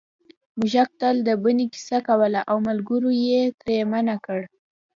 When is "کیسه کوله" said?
1.73-2.39